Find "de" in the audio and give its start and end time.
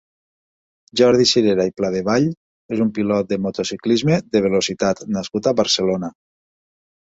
3.35-3.41, 4.37-4.45